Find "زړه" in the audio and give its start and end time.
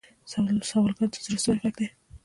1.25-1.39